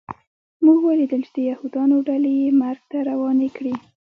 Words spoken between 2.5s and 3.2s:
مرګ ته